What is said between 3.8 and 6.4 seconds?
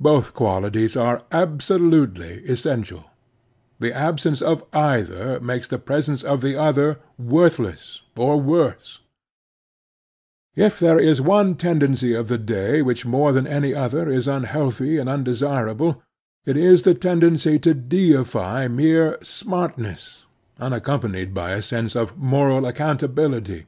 absence of either makes the presence